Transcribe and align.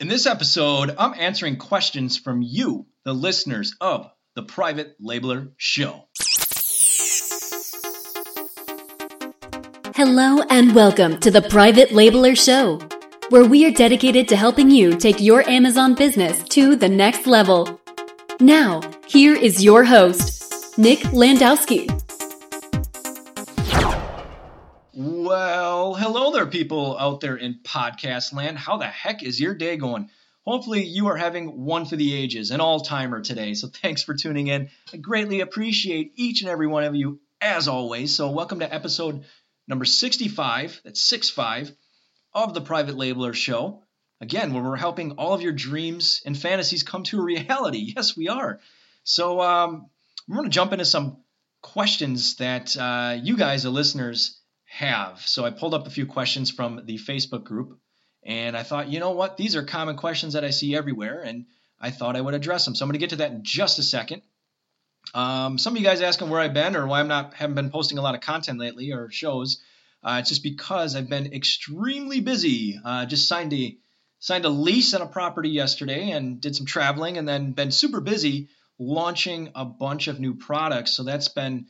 In 0.00 0.06
this 0.06 0.26
episode, 0.26 0.94
I'm 0.96 1.12
answering 1.14 1.56
questions 1.56 2.16
from 2.16 2.40
you, 2.40 2.86
the 3.04 3.12
listeners 3.12 3.74
of 3.80 4.08
the 4.36 4.44
Private 4.44 4.94
Labeler 5.02 5.50
Show. 5.56 6.04
Hello 9.96 10.44
and 10.50 10.72
welcome 10.72 11.18
to 11.18 11.32
the 11.32 11.42
Private 11.42 11.88
Labeler 11.88 12.38
Show, 12.38 12.78
where 13.30 13.44
we 13.44 13.66
are 13.66 13.72
dedicated 13.72 14.28
to 14.28 14.36
helping 14.36 14.70
you 14.70 14.96
take 14.96 15.18
your 15.18 15.42
Amazon 15.48 15.96
business 15.96 16.44
to 16.44 16.76
the 16.76 16.88
next 16.88 17.26
level. 17.26 17.80
Now, 18.38 18.80
here 19.08 19.34
is 19.34 19.64
your 19.64 19.82
host, 19.82 20.78
Nick 20.78 21.00
Landowski. 21.10 22.07
Well, 25.28 25.94
hello 25.94 26.32
there, 26.32 26.46
people 26.46 26.96
out 26.98 27.20
there 27.20 27.36
in 27.36 27.58
podcast 27.62 28.32
land. 28.32 28.56
How 28.56 28.78
the 28.78 28.86
heck 28.86 29.22
is 29.22 29.38
your 29.38 29.52
day 29.52 29.76
going? 29.76 30.08
Hopefully, 30.46 30.86
you 30.86 31.08
are 31.08 31.18
having 31.18 31.66
one 31.66 31.84
for 31.84 31.96
the 31.96 32.14
ages, 32.14 32.50
an 32.50 32.62
all 32.62 32.80
timer 32.80 33.20
today. 33.20 33.52
So, 33.52 33.68
thanks 33.68 34.02
for 34.02 34.14
tuning 34.14 34.46
in. 34.46 34.70
I 34.90 34.96
greatly 34.96 35.40
appreciate 35.40 36.14
each 36.16 36.40
and 36.40 36.48
every 36.48 36.66
one 36.66 36.84
of 36.84 36.94
you, 36.94 37.20
as 37.42 37.68
always. 37.68 38.16
So, 38.16 38.30
welcome 38.30 38.60
to 38.60 38.74
episode 38.74 39.26
number 39.68 39.84
65, 39.84 40.80
that's 40.82 41.02
65, 41.02 41.72
of 42.32 42.54
the 42.54 42.62
Private 42.62 42.94
Labeler 42.96 43.34
Show. 43.34 43.82
Again, 44.22 44.54
where 44.54 44.62
we're 44.62 44.76
helping 44.76 45.12
all 45.12 45.34
of 45.34 45.42
your 45.42 45.52
dreams 45.52 46.22
and 46.24 46.38
fantasies 46.38 46.84
come 46.84 47.02
to 47.02 47.20
a 47.20 47.22
reality. 47.22 47.92
Yes, 47.94 48.16
we 48.16 48.28
are. 48.28 48.60
So, 49.04 49.42
um, 49.42 49.90
we're 50.26 50.36
going 50.36 50.48
to 50.48 50.54
jump 50.54 50.72
into 50.72 50.86
some 50.86 51.18
questions 51.60 52.36
that 52.36 52.74
uh, 52.78 53.18
you 53.22 53.36
guys, 53.36 53.64
the 53.64 53.70
listeners, 53.70 54.37
have. 54.78 55.20
So 55.26 55.44
I 55.44 55.50
pulled 55.50 55.74
up 55.74 55.88
a 55.88 55.90
few 55.90 56.06
questions 56.06 56.52
from 56.52 56.82
the 56.84 56.98
Facebook 56.98 57.42
group 57.42 57.80
and 58.22 58.56
I 58.56 58.62
thought, 58.62 58.88
you 58.88 59.00
know 59.00 59.10
what? 59.10 59.36
These 59.36 59.56
are 59.56 59.64
common 59.64 59.96
questions 59.96 60.34
that 60.34 60.44
I 60.44 60.50
see 60.50 60.76
everywhere 60.76 61.20
and 61.20 61.46
I 61.80 61.90
thought 61.90 62.14
I 62.14 62.20
would 62.20 62.34
address 62.34 62.64
them. 62.64 62.76
So 62.76 62.84
I'm 62.84 62.88
going 62.88 62.94
to 62.94 63.00
get 63.00 63.10
to 63.10 63.16
that 63.16 63.32
in 63.32 63.42
just 63.42 63.80
a 63.80 63.82
second. 63.82 64.22
Um, 65.14 65.58
some 65.58 65.74
of 65.74 65.80
you 65.80 65.84
guys 65.84 66.00
asking 66.00 66.30
where 66.30 66.40
I've 66.40 66.54
been 66.54 66.76
or 66.76 66.86
why 66.86 67.00
I'm 67.00 67.08
not 67.08 67.34
haven't 67.34 67.56
been 67.56 67.70
posting 67.70 67.98
a 67.98 68.02
lot 68.02 68.14
of 68.14 68.20
content 68.20 68.60
lately 68.60 68.92
or 68.92 69.10
shows. 69.10 69.60
Uh, 70.04 70.18
it's 70.20 70.28
just 70.28 70.44
because 70.44 70.94
I've 70.94 71.08
been 71.08 71.32
extremely 71.32 72.20
busy. 72.20 72.78
Uh, 72.84 73.04
just 73.04 73.26
signed 73.26 73.52
a 73.52 73.76
signed 74.20 74.44
a 74.44 74.48
lease 74.48 74.94
on 74.94 75.02
a 75.02 75.06
property 75.06 75.50
yesterday 75.50 76.10
and 76.10 76.40
did 76.40 76.54
some 76.54 76.66
traveling 76.66 77.18
and 77.18 77.26
then 77.26 77.52
been 77.52 77.72
super 77.72 78.00
busy 78.00 78.48
launching 78.78 79.50
a 79.56 79.64
bunch 79.64 80.06
of 80.06 80.20
new 80.20 80.34
products. 80.34 80.96
So 80.96 81.02
that's 81.02 81.28
been 81.28 81.66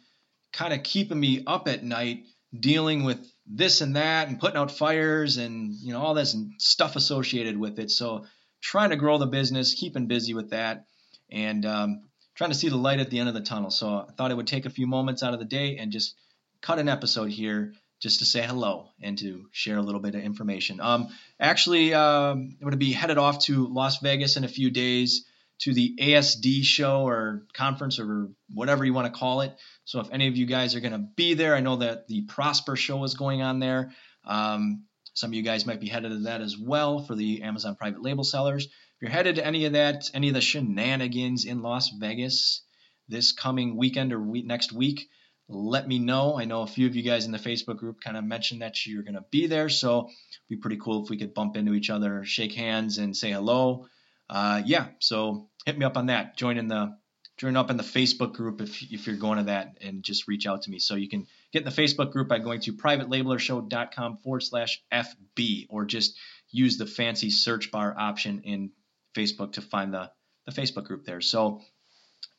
kind 0.52 0.74
of 0.74 0.82
keeping 0.82 1.18
me 1.18 1.44
up 1.46 1.68
at 1.68 1.82
night 1.82 2.24
dealing 2.58 3.04
with 3.04 3.18
this 3.46 3.80
and 3.80 3.96
that 3.96 4.28
and 4.28 4.40
putting 4.40 4.56
out 4.56 4.70
fires 4.70 5.36
and 5.36 5.74
you 5.74 5.92
know 5.92 6.00
all 6.00 6.14
this 6.14 6.36
stuff 6.58 6.96
associated 6.96 7.58
with 7.58 7.78
it. 7.78 7.90
So 7.90 8.26
trying 8.60 8.90
to 8.90 8.96
grow 8.96 9.18
the 9.18 9.26
business, 9.26 9.74
keeping 9.74 10.06
busy 10.06 10.34
with 10.34 10.50
that, 10.50 10.86
and 11.30 11.64
um, 11.64 12.02
trying 12.34 12.50
to 12.50 12.56
see 12.56 12.68
the 12.68 12.76
light 12.76 13.00
at 13.00 13.10
the 13.10 13.18
end 13.18 13.28
of 13.28 13.34
the 13.34 13.40
tunnel. 13.40 13.70
So 13.70 14.06
I 14.08 14.12
thought 14.16 14.30
it 14.30 14.36
would 14.36 14.46
take 14.46 14.66
a 14.66 14.70
few 14.70 14.86
moments 14.86 15.22
out 15.22 15.34
of 15.34 15.40
the 15.40 15.44
day 15.44 15.76
and 15.76 15.92
just 15.92 16.14
cut 16.60 16.78
an 16.78 16.88
episode 16.88 17.30
here 17.30 17.74
just 18.00 18.20
to 18.20 18.24
say 18.24 18.42
hello 18.42 18.88
and 19.02 19.18
to 19.18 19.46
share 19.50 19.76
a 19.76 19.82
little 19.82 20.00
bit 20.00 20.14
of 20.14 20.22
information. 20.22 20.80
Um, 20.80 21.08
actually, 21.40 21.94
um, 21.94 22.50
I'm 22.52 22.60
going 22.60 22.70
to 22.70 22.76
be 22.76 22.92
headed 22.92 23.18
off 23.18 23.40
to 23.46 23.66
Las 23.66 23.98
Vegas 23.98 24.36
in 24.36 24.44
a 24.44 24.48
few 24.48 24.70
days 24.70 25.24
to 25.60 25.74
the 25.74 25.96
ASD 26.00 26.62
show 26.62 27.02
or 27.02 27.42
conference 27.52 27.98
or 27.98 28.28
whatever 28.54 28.84
you 28.84 28.94
want 28.94 29.12
to 29.12 29.18
call 29.18 29.40
it. 29.40 29.56
So 29.88 30.00
if 30.00 30.10
any 30.12 30.28
of 30.28 30.36
you 30.36 30.44
guys 30.44 30.74
are 30.74 30.80
going 30.80 30.92
to 30.92 31.08
be 31.16 31.32
there, 31.32 31.54
I 31.54 31.60
know 31.60 31.76
that 31.76 32.08
the 32.08 32.20
Prosper 32.20 32.76
show 32.76 33.02
is 33.04 33.14
going 33.14 33.40
on 33.40 33.58
there. 33.58 33.92
Um, 34.22 34.84
some 35.14 35.30
of 35.30 35.34
you 35.34 35.40
guys 35.40 35.64
might 35.64 35.80
be 35.80 35.88
headed 35.88 36.10
to 36.10 36.18
that 36.24 36.42
as 36.42 36.58
well 36.58 36.98
for 36.98 37.14
the 37.14 37.42
Amazon 37.42 37.74
private 37.74 38.02
label 38.02 38.22
sellers. 38.22 38.66
If 38.66 38.72
you're 39.00 39.10
headed 39.10 39.36
to 39.36 39.46
any 39.46 39.64
of 39.64 39.72
that, 39.72 40.10
any 40.12 40.28
of 40.28 40.34
the 40.34 40.42
shenanigans 40.42 41.46
in 41.46 41.62
Las 41.62 41.88
Vegas 41.88 42.66
this 43.08 43.32
coming 43.32 43.78
weekend 43.78 44.12
or 44.12 44.20
week, 44.20 44.44
next 44.44 44.74
week, 44.74 45.08
let 45.48 45.88
me 45.88 45.98
know. 45.98 46.38
I 46.38 46.44
know 46.44 46.60
a 46.60 46.66
few 46.66 46.86
of 46.86 46.94
you 46.94 47.02
guys 47.02 47.24
in 47.24 47.32
the 47.32 47.38
Facebook 47.38 47.78
group 47.78 48.02
kind 48.04 48.18
of 48.18 48.24
mentioned 48.24 48.60
that 48.60 48.84
you're 48.84 49.04
going 49.04 49.14
to 49.14 49.24
be 49.30 49.46
there, 49.46 49.70
so 49.70 50.00
it'd 50.00 50.10
be 50.50 50.56
pretty 50.56 50.76
cool 50.76 51.02
if 51.02 51.08
we 51.08 51.16
could 51.16 51.32
bump 51.32 51.56
into 51.56 51.72
each 51.72 51.88
other, 51.88 52.24
shake 52.24 52.52
hands, 52.52 52.98
and 52.98 53.16
say 53.16 53.32
hello 53.32 53.86
uh, 54.30 54.62
yeah, 54.64 54.88
so 54.98 55.48
hit 55.64 55.78
me 55.78 55.84
up 55.84 55.96
on 55.96 56.06
that. 56.06 56.36
Join 56.36 56.58
in 56.58 56.68
the 56.68 56.96
join 57.38 57.56
up 57.56 57.70
in 57.70 57.76
the 57.76 57.84
Facebook 57.84 58.34
group 58.34 58.60
if, 58.60 58.82
if 58.92 59.06
you're 59.06 59.16
going 59.16 59.38
to 59.38 59.44
that 59.44 59.78
and 59.80 60.02
just 60.02 60.26
reach 60.26 60.46
out 60.46 60.62
to 60.62 60.70
me. 60.70 60.80
So 60.80 60.96
you 60.96 61.08
can 61.08 61.26
get 61.52 61.62
in 61.62 61.64
the 61.64 61.82
Facebook 61.82 62.10
group 62.12 62.28
by 62.28 62.40
going 62.40 62.60
to 62.62 62.72
privatelabelershow.com 62.72 64.18
forward 64.18 64.42
slash 64.42 64.82
FB 64.92 65.66
or 65.70 65.84
just 65.84 66.18
use 66.50 66.76
the 66.76 66.86
fancy 66.86 67.30
search 67.30 67.70
bar 67.70 67.94
option 67.96 68.42
in 68.44 68.72
Facebook 69.16 69.52
to 69.52 69.62
find 69.62 69.94
the, 69.94 70.10
the 70.46 70.52
Facebook 70.52 70.84
group 70.84 71.04
there. 71.04 71.20
So, 71.20 71.62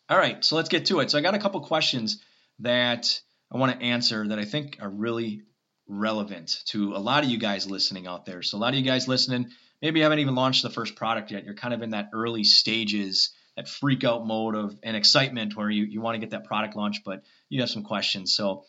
all 0.09 0.17
right, 0.17 0.43
so 0.43 0.57
let's 0.57 0.69
get 0.69 0.85
to 0.87 0.99
it. 0.99 1.09
So 1.09 1.17
I 1.17 1.21
got 1.21 1.33
a 1.33 1.39
couple 1.39 1.61
questions 1.61 2.21
that 2.59 3.21
I 3.51 3.57
want 3.57 3.79
to 3.79 3.85
answer 3.85 4.27
that 4.27 4.37
I 4.37 4.45
think 4.45 4.77
are 4.81 4.89
really 4.89 5.43
relevant 5.87 6.61
to 6.65 6.93
a 6.95 6.99
lot 6.99 7.23
of 7.23 7.29
you 7.29 7.37
guys 7.37 7.69
listening 7.69 8.05
out 8.05 8.25
there. 8.25 8.41
So 8.41 8.57
a 8.57 8.59
lot 8.59 8.73
of 8.73 8.79
you 8.79 8.85
guys 8.85 9.07
listening, 9.07 9.49
maybe 9.81 9.99
you 9.99 10.03
haven't 10.03 10.19
even 10.19 10.35
launched 10.35 10.61
the 10.61 10.69
first 10.69 10.95
product 10.95 11.31
yet. 11.31 11.45
You're 11.45 11.55
kind 11.55 11.73
of 11.73 11.81
in 11.81 11.91
that 11.91 12.09
early 12.13 12.43
stages, 12.43 13.31
that 13.59 13.67
freak 13.67 14.05
out 14.05 14.25
mode 14.25 14.55
of 14.55 14.79
and 14.83 14.95
excitement 14.95 15.53
where 15.53 15.69
you, 15.69 15.83
you 15.83 15.99
want 15.99 16.15
to 16.15 16.19
get 16.19 16.29
that 16.29 16.45
product 16.45 16.77
launch, 16.77 17.03
but 17.03 17.23
you 17.49 17.59
have 17.59 17.69
some 17.69 17.83
questions. 17.83 18.33
So 18.33 18.63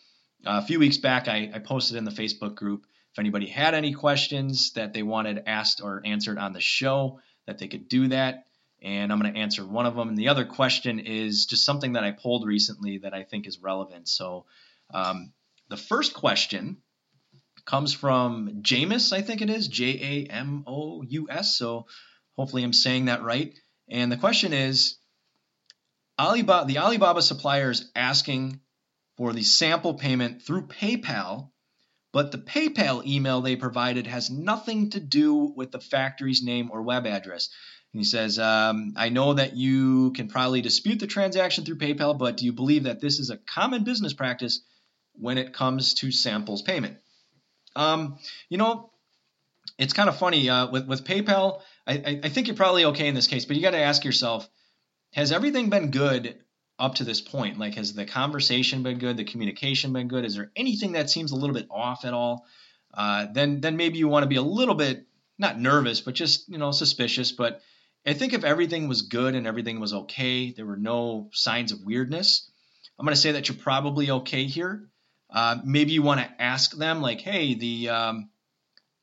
uh, 0.45 0.59
a 0.61 0.65
few 0.65 0.79
weeks 0.79 0.97
back, 0.97 1.29
I, 1.29 1.49
I 1.53 1.59
posted 1.59 1.95
in 1.95 2.03
the 2.03 2.11
Facebook 2.11 2.55
group 2.55 2.85
if 3.13 3.19
anybody 3.19 3.47
had 3.47 3.73
any 3.73 3.93
questions 3.93 4.73
that 4.73 4.91
they 4.91 5.01
wanted 5.01 5.43
asked 5.47 5.79
or 5.81 6.01
answered 6.03 6.37
on 6.37 6.51
the 6.51 6.59
show, 6.59 7.21
that 7.47 7.57
they 7.57 7.69
could 7.69 7.87
do 7.87 8.09
that. 8.09 8.47
And 8.81 9.13
I'm 9.13 9.21
going 9.21 9.33
to 9.33 9.39
answer 9.39 9.65
one 9.65 9.85
of 9.85 9.95
them. 9.95 10.09
And 10.09 10.17
the 10.17 10.27
other 10.27 10.43
question 10.43 10.99
is 10.99 11.45
just 11.45 11.63
something 11.63 11.93
that 11.93 12.03
I 12.03 12.11
pulled 12.11 12.45
recently 12.45 12.97
that 12.97 13.13
I 13.13 13.23
think 13.23 13.47
is 13.47 13.59
relevant. 13.61 14.09
So 14.09 14.45
um, 14.93 15.31
the 15.69 15.77
first 15.77 16.13
question 16.13 16.77
comes 17.65 17.93
from 17.93 18.61
Jamus, 18.61 19.13
I 19.13 19.21
think 19.21 19.41
it 19.41 19.49
is, 19.49 19.69
J 19.69 20.27
A 20.27 20.31
M 20.33 20.65
O 20.67 21.01
U 21.01 21.27
S. 21.29 21.55
So 21.55 21.85
hopefully 22.35 22.63
I'm 22.63 22.73
saying 22.73 23.05
that 23.05 23.23
right. 23.23 23.57
And 23.91 24.09
the 24.09 24.17
question 24.17 24.53
is 24.53 24.97
Alibaba, 26.17 26.65
the 26.65 26.79
Alibaba 26.79 27.21
supplier 27.21 27.71
is 27.71 27.91
asking 27.93 28.61
for 29.17 29.33
the 29.33 29.43
sample 29.43 29.95
payment 29.95 30.41
through 30.41 30.67
PayPal, 30.67 31.49
but 32.13 32.31
the 32.31 32.37
PayPal 32.37 33.05
email 33.05 33.41
they 33.41 33.57
provided 33.57 34.07
has 34.07 34.31
nothing 34.31 34.91
to 34.91 34.99
do 34.99 35.35
with 35.35 35.71
the 35.71 35.79
factory's 35.79 36.41
name 36.41 36.69
or 36.71 36.81
web 36.81 37.05
address. 37.05 37.49
And 37.93 37.99
he 37.99 38.05
says, 38.05 38.39
um, 38.39 38.93
I 38.95 39.09
know 39.09 39.33
that 39.33 39.57
you 39.57 40.11
can 40.13 40.29
probably 40.29 40.61
dispute 40.61 40.99
the 40.99 41.07
transaction 41.07 41.65
through 41.65 41.77
PayPal, 41.77 42.17
but 42.17 42.37
do 42.37 42.45
you 42.45 42.53
believe 42.53 42.83
that 42.83 43.01
this 43.01 43.19
is 43.19 43.29
a 43.29 43.37
common 43.37 43.83
business 43.83 44.13
practice 44.13 44.61
when 45.13 45.37
it 45.37 45.53
comes 45.53 45.95
to 45.95 46.11
samples 46.11 46.61
payment? 46.61 46.97
Um, 47.75 48.17
you 48.47 48.57
know, 48.57 48.91
it's 49.81 49.93
kind 49.93 50.07
of 50.07 50.17
funny 50.17 50.47
uh, 50.47 50.69
with 50.69 50.87
with 50.87 51.03
PayPal. 51.03 51.61
I, 51.87 52.19
I 52.23 52.29
think 52.29 52.47
you're 52.47 52.55
probably 52.55 52.85
okay 52.85 53.07
in 53.07 53.15
this 53.15 53.25
case, 53.25 53.45
but 53.45 53.55
you 53.55 53.63
got 53.63 53.71
to 53.71 53.79
ask 53.79 54.05
yourself: 54.05 54.47
Has 55.13 55.31
everything 55.31 55.71
been 55.71 55.89
good 55.89 56.37
up 56.77 56.95
to 56.95 57.03
this 57.03 57.19
point? 57.19 57.57
Like, 57.57 57.73
has 57.75 57.93
the 57.93 58.05
conversation 58.05 58.83
been 58.83 58.99
good? 58.99 59.17
The 59.17 59.23
communication 59.23 59.91
been 59.91 60.07
good? 60.07 60.23
Is 60.23 60.35
there 60.35 60.51
anything 60.55 60.91
that 60.93 61.09
seems 61.09 61.31
a 61.31 61.35
little 61.35 61.55
bit 61.55 61.67
off 61.71 62.05
at 62.05 62.13
all? 62.13 62.45
Uh, 62.93 63.25
then 63.33 63.59
then 63.59 63.75
maybe 63.75 63.97
you 63.97 64.07
want 64.07 64.23
to 64.23 64.29
be 64.29 64.35
a 64.35 64.43
little 64.43 64.75
bit 64.75 65.07
not 65.39 65.59
nervous, 65.59 65.99
but 65.99 66.13
just 66.13 66.47
you 66.47 66.59
know 66.59 66.71
suspicious. 66.71 67.31
But 67.31 67.61
I 68.05 68.13
think 68.13 68.33
if 68.33 68.43
everything 68.43 68.87
was 68.87 69.01
good 69.01 69.33
and 69.33 69.47
everything 69.47 69.79
was 69.79 69.93
okay, 69.93 70.51
there 70.51 70.65
were 70.65 70.77
no 70.77 71.29
signs 71.33 71.71
of 71.71 71.83
weirdness. 71.83 72.51
I'm 72.99 73.05
going 73.05 73.15
to 73.15 73.21
say 73.21 73.31
that 73.31 73.49
you're 73.49 73.57
probably 73.57 74.11
okay 74.11 74.45
here. 74.45 74.87
Uh, 75.33 75.57
maybe 75.63 75.93
you 75.93 76.03
want 76.03 76.19
to 76.19 76.41
ask 76.41 76.71
them 76.77 77.01
like, 77.01 77.21
hey, 77.21 77.55
the 77.55 77.89
um, 77.89 78.30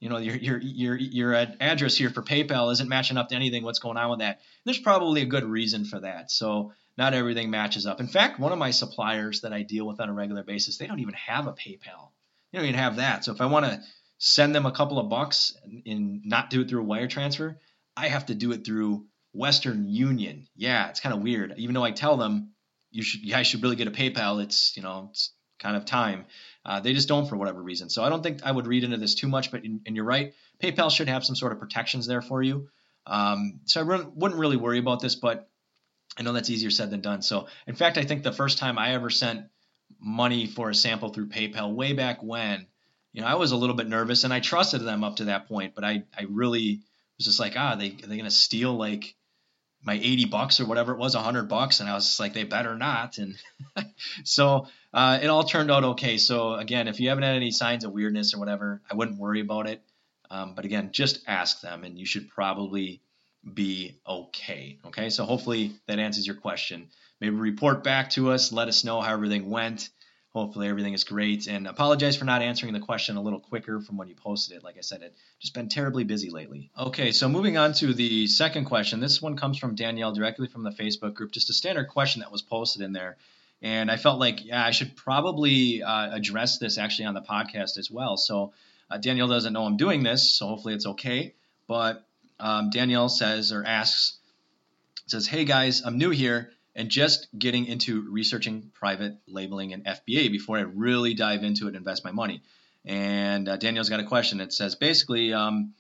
you 0.01 0.09
know 0.09 0.19
your 0.19 0.37
your 0.37 0.59
your 0.59 0.97
your 0.97 1.35
address 1.35 1.97
here 1.97 2.11
for 2.11 2.23
PayPal 2.23 2.73
isn't 2.73 2.89
matching 2.89 3.17
up 3.17 3.29
to 3.29 3.35
anything. 3.35 3.65
What's 3.65 3.79
going 3.79 3.97
on 3.97 4.11
with 4.11 4.19
that? 4.21 4.41
There's 4.65 4.79
probably 4.79 5.23
a 5.23 5.27
good 5.27 5.45
reason 5.45 5.85
for 5.85 6.01
that. 6.01 6.31
So 6.31 6.73
not 6.97 7.15
everything 7.15 7.51
matches 7.51 7.87
up. 7.87 8.01
In 8.01 8.09
fact, 8.09 8.41
one 8.41 8.53
of 8.53 8.59
my 8.59 8.71
suppliers 8.71 9.43
that 9.43 9.53
I 9.53 9.63
deal 9.63 9.87
with 9.87 10.01
on 10.01 10.09
a 10.09 10.13
regular 10.13 10.43
basis, 10.43 10.79
they 10.79 10.87
don't 10.87 11.01
even 11.01 11.15
have 11.15 11.47
a 11.47 11.53
PayPal. 11.53 12.11
They 12.53 12.59
don't 12.59 12.67
even 12.67 12.79
have 12.79 12.97
that. 12.97 13.25
So 13.25 13.33
if 13.33 13.41
I 13.41 13.47
want 13.47 13.67
to 13.67 13.81
send 14.19 14.55
them 14.55 14.67
a 14.67 14.73
couple 14.73 14.99
of 14.99 15.09
bucks 15.09 15.57
and 15.87 16.23
not 16.25 16.51
do 16.51 16.61
it 16.61 16.69
through 16.69 16.81
a 16.81 16.85
wire 16.85 17.07
transfer, 17.07 17.59
I 17.97 18.09
have 18.09 18.27
to 18.27 18.35
do 18.35 18.53
it 18.53 18.65
through 18.65 19.07
Western 19.33 19.89
Union. 19.89 20.49
Yeah, 20.57 20.89
it's 20.89 21.01
kind 21.01 21.15
of 21.15 21.23
weird. 21.23 21.55
Even 21.57 21.75
though 21.75 21.85
I 21.85 21.93
tell 21.93 22.17
them 22.17 22.53
you 22.91 23.03
should, 23.03 23.23
you 23.23 23.31
guys 23.31 23.47
should 23.47 23.63
really 23.63 23.77
get 23.77 23.89
a 23.89 23.93
PayPal. 23.93 24.43
It's 24.43 24.77
you 24.77 24.83
know 24.83 25.09
it's 25.11 25.33
kind 25.61 25.77
of 25.77 25.85
time. 25.85 26.27
Uh, 26.69 26.81
they 26.81 26.93
just 26.93 27.09
don't 27.09 27.27
for 27.27 27.37
whatever 27.37 27.63
reason. 27.63 27.89
So 27.89 28.05
I 28.05 28.11
don't 28.11 28.23
think 28.23 28.43
I 28.45 28.53
would 28.53 28.67
read 28.67 28.85
into 28.85 28.99
this 28.99 29.15
too 29.15 29.27
much, 29.27 29.51
but 29.51 29.65
in, 29.65 29.81
and 29.87 29.97
you're 29.97 30.05
right. 30.05 30.35
PayPal 30.63 30.91
should 30.91 31.09
have 31.09 31.25
some 31.25 31.35
sort 31.35 31.53
of 31.53 31.59
protections 31.59 32.07
there 32.07 32.21
for 32.21 32.43
you. 32.43 32.69
Um, 33.07 33.61
so 33.65 33.81
I 33.81 33.85
re- 33.85 34.07
wouldn't 34.15 34.39
really 34.39 34.59
worry 34.59 34.79
about 34.79 35.01
this, 35.01 35.15
but 35.15 35.49
I 36.19 36.23
know 36.23 36.35
that's 36.35 36.51
easier 36.51 36.69
said 36.69 36.91
than 36.91 37.01
done. 37.01 37.23
So 37.23 37.47
in 37.67 37.75
fact, 37.75 37.97
I 37.97 38.03
think 38.03 38.23
the 38.23 38.33
first 38.33 38.59
time 38.59 38.79
I 38.79 38.93
ever 38.93 39.09
sent 39.09 39.47
money 39.99 40.47
for 40.47 40.69
a 40.69 40.75
sample 40.75 41.09
through 41.09 41.29
PayPal 41.29 41.75
way 41.75 41.95
back 41.95 42.23
when, 42.23 42.67
you 43.15 43.23
know, 43.23 43.29
I 43.29 43.37
was 43.37 43.53
a 43.53 43.57
little 43.57 43.75
bit 43.75 43.89
nervous 43.89 44.25
and 44.25 44.35
I 44.35 44.41
trusted 44.41 44.83
them 44.83 45.05
up 45.05 45.17
to 45.17 45.25
that 45.25 45.49
point, 45.49 45.75
but 45.75 45.85
I, 45.85 46.03
I 46.15 46.27
really 46.29 46.83
was 47.17 47.25
just 47.25 47.41
like, 47.41 47.55
ah, 47.57 47.77
they 47.77 47.97
are 48.03 48.07
they 48.07 48.19
gonna 48.19 48.31
steal 48.31 48.75
like 48.75 49.15
my 49.83 49.95
80 49.95 50.27
bucks 50.27 50.61
or 50.61 50.67
whatever 50.67 50.93
it 50.93 50.99
was, 50.99 51.15
100 51.15 51.49
bucks, 51.49 51.81
and 51.81 51.89
I 51.89 51.95
was 51.95 52.05
just 52.05 52.21
like, 52.21 52.35
they 52.35 52.45
better 52.45 52.77
not. 52.77 53.19
And 53.19 53.37
so 54.25 54.67
uh, 54.93 55.19
it 55.23 55.29
all 55.29 55.45
turned 55.45 55.71
out 55.71 55.85
okay. 55.85 56.19
So 56.19 56.55
again, 56.55 56.89
if 56.89 57.01
you 57.01 57.09
haven't 57.09 57.25
had 57.25 57.37
any 57.37 57.51
signs 57.51 57.85
of 57.85 57.93
weirdness 57.93 58.35
or 58.35 58.39
whatever, 58.39 58.83
I 58.91 58.95
wouldn't 58.95 59.19
worry 59.19 59.41
about 59.41 59.69
it. 59.69 59.83
Um, 60.31 60.55
but 60.55 60.65
again, 60.65 60.91
just 60.93 61.21
ask 61.27 61.61
them, 61.61 61.85
and 61.85 61.99
you 61.99 62.05
should 62.05 62.29
probably 62.29 63.01
be 63.55 63.99
okay. 64.07 64.79
Okay, 64.87 65.11
so 65.11 65.25
hopefully 65.25 65.73
that 65.87 65.99
answers 65.99 66.27
your 66.27 66.37
question. 66.37 66.89
Maybe 67.21 67.35
report 67.35 67.83
back 67.83 68.11
to 68.11 68.31
us, 68.31 68.53
let 68.53 68.69
us 68.69 68.85
know 68.85 69.01
how 69.01 69.13
everything 69.13 69.49
went. 69.49 69.89
Hopefully 70.35 70.69
everything 70.69 70.93
is 70.93 71.05
great, 71.05 71.47
and 71.47 71.67
apologize 71.67 72.17
for 72.17 72.27
not 72.27 72.43
answering 72.43 72.75
the 72.75 72.81
question 72.81 73.17
a 73.17 73.23
little 73.23 73.41
quicker 73.41 73.81
from 73.81 73.97
when 73.97 74.09
you 74.09 74.15
posted 74.15 74.59
it. 74.59 74.63
Like 74.63 74.77
I 74.77 74.83
said, 74.83 75.01
it 75.01 75.15
just 75.41 75.55
been 75.55 75.71
terribly 75.71 76.05
busy 76.05 76.29
lately. 76.29 76.71
Okay, 76.79 77.13
so 77.13 77.31
moving 77.31 77.57
on 77.57 77.73
to 77.75 77.95
the 77.95 78.27
second 78.27 78.67
question. 78.67 79.01
This 79.01 79.23
one 79.23 79.37
comes 79.39 79.59
from 79.59 79.75
Danielle 79.75 80.13
directly 80.13 80.47
from 80.47 80.65
the 80.65 80.71
Facebook 80.71 81.15
group. 81.15 81.33
Just 81.33 81.49
a 81.49 81.55
standard 81.55 81.89
question 81.89 82.21
that 82.21 82.31
was 82.31 82.43
posted 82.43 82.83
in 82.83 82.93
there. 82.93 83.17
And 83.63 83.91
I 83.91 83.97
felt 83.97 84.21
like, 84.21 84.45
yeah, 84.45 84.65
I 84.65 84.71
should 84.71 84.97
probably 84.97 85.83
uh, 85.83 86.15
address 86.15 86.59
this 86.59 86.77
actually 86.77 87.07
on 87.07 87.15
the 87.15 87.23
podcast 87.23 87.79
as 87.79 87.91
well. 87.91 88.19
So 88.19 88.53
uh, 88.91 88.99
Danielle 88.99 89.29
doesn't 89.29 89.55
know 89.55 89.65
I'm 89.65 89.79
doing 89.79 90.03
this, 90.03 90.35
so 90.35 90.47
hopefully 90.47 90.75
it's 90.75 90.87
okay. 90.87 91.35
But 91.67 92.05
um, 92.39 92.69
Danielle 92.69 93.09
says 93.09 93.51
or 93.51 93.65
asks, 93.65 94.19
says, 95.07 95.27
"Hey 95.27 95.45
guys, 95.45 95.83
I'm 95.85 95.99
new 95.99 96.11
here 96.11 96.51
and 96.79 96.89
just 96.89 97.29
getting 97.37 97.67
into 97.67 98.01
researching 98.11 98.71
private 98.73 99.17
labeling 99.27 99.73
and 99.75 99.85
FBA 99.85 100.31
before 100.31 100.57
I 100.57 100.63
really 100.63 101.13
dive 101.13 101.43
into 101.43 101.65
it 101.65 101.69
and 101.69 101.77
invest 101.77 102.05
my 102.05 102.13
money." 102.13 102.41
And 102.87 103.49
uh, 103.49 103.57
Danielle's 103.59 103.91
got 103.91 104.01
a 104.01 104.05
question. 104.05 104.41
It 104.41 104.53
says 104.53 104.77
basically, 104.77 105.35
um, 105.35 105.75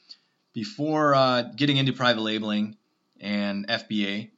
before 0.52 1.14
uh, 1.14 1.42
getting 1.56 1.76
into 1.76 1.92
private 1.92 2.20
labeling 2.20 2.76
and 3.20 3.66
FBA, 3.68 4.30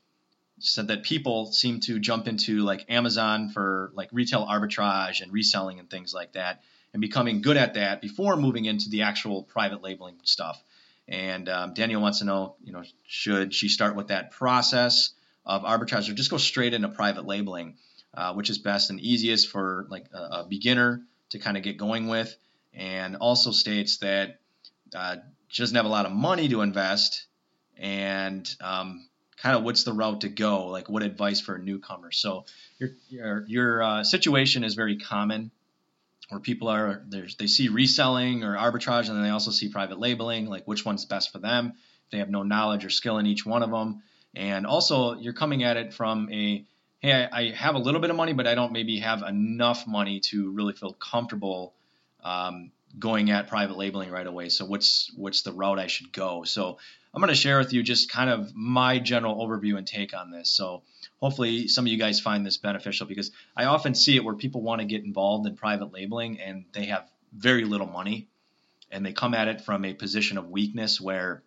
said 0.58 0.88
that 0.88 1.02
people 1.02 1.50
seem 1.52 1.80
to 1.80 1.98
jump 1.98 2.28
into 2.28 2.60
like 2.60 2.84
Amazon 2.90 3.48
for 3.48 3.90
like 3.94 4.10
retail 4.12 4.46
arbitrage 4.46 5.22
and 5.22 5.32
reselling 5.32 5.78
and 5.78 5.88
things 5.88 6.12
like 6.12 6.32
that, 6.32 6.62
and 6.92 7.00
becoming 7.00 7.40
good 7.40 7.56
at 7.56 7.74
that 7.74 8.02
before 8.02 8.36
moving 8.36 8.66
into 8.66 8.90
the 8.90 9.02
actual 9.02 9.42
private 9.42 9.82
labeling 9.82 10.16
stuff. 10.24 10.62
And 11.08 11.48
um, 11.48 11.74
Danielle 11.74 12.02
wants 12.02 12.18
to 12.20 12.24
know, 12.24 12.54
you 12.62 12.72
know, 12.72 12.82
should 13.06 13.54
she 13.54 13.68
start 13.68 13.96
with 13.96 14.08
that 14.08 14.30
process 14.30 15.10
of 15.44 15.62
arbitrage 15.62 16.08
or 16.08 16.14
just 16.14 16.30
go 16.30 16.36
straight 16.36 16.74
into 16.74 16.88
private 16.88 17.26
labeling, 17.26 17.76
uh, 18.14 18.34
which 18.34 18.50
is 18.50 18.58
best 18.58 18.90
and 18.90 19.00
easiest 19.00 19.48
for 19.48 19.86
like 19.90 20.06
a, 20.12 20.18
a 20.18 20.46
beginner 20.48 21.02
to 21.30 21.38
kind 21.38 21.56
of 21.56 21.62
get 21.62 21.76
going 21.76 22.08
with? 22.08 22.34
And 22.72 23.16
also 23.16 23.50
states 23.50 23.98
that 23.98 24.40
uh, 24.94 25.16
she 25.48 25.62
doesn't 25.62 25.76
have 25.76 25.86
a 25.86 25.90
lot 25.90 26.06
of 26.06 26.12
money 26.12 26.48
to 26.48 26.60
invest, 26.60 27.26
and 27.76 28.48
um, 28.60 29.08
kind 29.38 29.56
of 29.56 29.64
what's 29.64 29.84
the 29.84 29.92
route 29.92 30.20
to 30.20 30.28
go? 30.28 30.66
Like 30.68 30.88
what 30.88 31.02
advice 31.02 31.40
for 31.40 31.56
a 31.56 31.58
newcomer? 31.58 32.12
So 32.12 32.44
your 32.78 32.90
your, 33.08 33.44
your 33.48 33.82
uh, 33.82 34.04
situation 34.04 34.62
is 34.62 34.74
very 34.74 34.98
common 34.98 35.50
where 36.30 36.40
people 36.40 36.68
are 36.68 37.04
they 37.08 37.46
see 37.46 37.68
reselling 37.68 38.44
or 38.44 38.56
arbitrage 38.56 39.08
and 39.08 39.16
then 39.16 39.24
they 39.24 39.30
also 39.30 39.50
see 39.50 39.68
private 39.68 39.98
labeling 39.98 40.46
like 40.46 40.64
which 40.64 40.84
one's 40.84 41.04
best 41.04 41.32
for 41.32 41.38
them 41.38 41.72
they 42.10 42.18
have 42.18 42.30
no 42.30 42.42
knowledge 42.42 42.84
or 42.84 42.90
skill 42.90 43.18
in 43.18 43.26
each 43.26 43.44
one 43.44 43.62
of 43.62 43.70
them 43.70 44.02
and 44.34 44.66
also 44.66 45.14
you're 45.14 45.32
coming 45.32 45.62
at 45.62 45.76
it 45.76 45.92
from 45.92 46.30
a 46.32 46.64
hey 47.00 47.28
I, 47.32 47.50
have 47.50 47.74
a 47.74 47.78
little 47.78 48.00
bit 48.00 48.10
of 48.10 48.16
money 48.16 48.32
but 48.32 48.46
i 48.46 48.54
don't 48.54 48.72
maybe 48.72 48.98
have 49.00 49.22
enough 49.22 49.86
money 49.86 50.20
to 50.30 50.50
really 50.52 50.72
feel 50.72 50.92
comfortable 50.92 51.74
um, 52.22 52.70
going 52.98 53.30
at 53.30 53.48
private 53.48 53.76
labeling 53.76 54.10
right 54.10 54.26
away. 54.26 54.48
So 54.48 54.64
what's 54.64 55.12
what's 55.16 55.42
the 55.42 55.52
route 55.52 55.78
i 55.78 55.86
should 55.86 56.12
go? 56.12 56.44
So 56.44 56.78
i'm 57.12 57.20
going 57.20 57.28
to 57.28 57.34
share 57.34 57.58
with 57.58 57.72
you 57.72 57.82
just 57.82 58.10
kind 58.10 58.30
of 58.30 58.54
my 58.54 58.98
general 58.98 59.36
overview 59.46 59.78
and 59.78 59.86
take 59.86 60.14
on 60.14 60.30
this. 60.30 60.50
So 60.50 60.82
hopefully 61.18 61.68
some 61.68 61.84
of 61.86 61.92
you 61.92 61.98
guys 61.98 62.20
find 62.20 62.44
this 62.44 62.56
beneficial 62.56 63.06
because 63.06 63.30
I 63.56 63.66
often 63.66 63.94
see 63.94 64.16
it 64.16 64.24
where 64.24 64.34
people 64.34 64.62
want 64.62 64.80
to 64.80 64.86
get 64.86 65.04
involved 65.04 65.46
in 65.46 65.56
private 65.56 65.92
labeling 65.92 66.40
and 66.40 66.64
they 66.72 66.86
have 66.86 67.08
very 67.32 67.64
little 67.64 67.86
money 67.86 68.28
and 68.90 69.06
they 69.06 69.12
come 69.12 69.34
at 69.34 69.48
it 69.48 69.60
from 69.60 69.84
a 69.84 69.94
position 69.94 70.38
of 70.38 70.50
weakness 70.50 71.00
where 71.00 71.42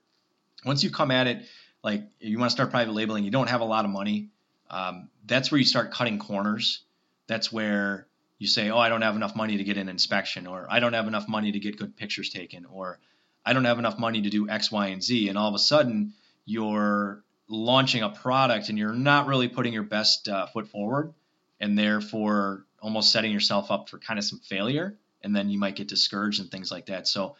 once 0.65 0.83
you 0.83 0.89
come 0.89 1.11
at 1.11 1.27
it 1.27 1.45
like 1.83 2.03
you 2.19 2.37
want 2.39 2.49
to 2.49 2.53
start 2.53 2.71
private 2.71 2.93
labeling 2.93 3.23
you 3.23 3.31
don't 3.31 3.49
have 3.49 3.61
a 3.61 3.65
lot 3.65 3.85
of 3.85 3.91
money 3.91 4.29
um, 4.69 5.09
that's 5.25 5.51
where 5.51 5.59
you 5.59 5.65
start 5.65 5.91
cutting 5.91 6.17
corners. 6.17 6.83
That's 7.27 7.51
where 7.51 8.07
you 8.39 8.47
say 8.47 8.69
oh 8.69 8.77
i 8.77 8.89
don't 8.89 9.03
have 9.03 9.15
enough 9.15 9.37
money 9.37 9.57
to 9.57 9.63
get 9.63 9.77
an 9.77 9.87
inspection 9.87 10.47
or 10.47 10.67
i 10.69 10.81
don't 10.81 10.91
have 10.91 11.07
enough 11.07 11.29
money 11.29 11.53
to 11.53 11.59
get 11.59 11.77
good 11.77 11.95
pictures 11.95 12.29
taken 12.29 12.65
or 12.65 12.99
i 13.45 13.53
don't 13.53 13.63
have 13.63 13.79
enough 13.79 13.97
money 13.97 14.21
to 14.21 14.29
do 14.29 14.49
x 14.49 14.69
y 14.69 14.87
and 14.87 15.01
z 15.01 15.29
and 15.29 15.37
all 15.37 15.47
of 15.47 15.55
a 15.55 15.59
sudden 15.59 16.13
you're 16.43 17.23
launching 17.47 18.03
a 18.03 18.09
product 18.09 18.67
and 18.67 18.77
you're 18.77 18.91
not 18.91 19.27
really 19.27 19.47
putting 19.47 19.71
your 19.71 19.83
best 19.83 20.27
uh, 20.27 20.45
foot 20.47 20.67
forward 20.67 21.13
and 21.61 21.77
therefore 21.77 22.65
almost 22.81 23.13
setting 23.13 23.31
yourself 23.31 23.71
up 23.71 23.87
for 23.87 23.97
kind 23.97 24.19
of 24.19 24.25
some 24.25 24.39
failure 24.39 24.97
and 25.23 25.33
then 25.33 25.49
you 25.49 25.57
might 25.57 25.77
get 25.77 25.87
discouraged 25.87 26.41
and 26.41 26.51
things 26.51 26.69
like 26.69 26.87
that. 26.87 27.07
So 27.07 27.37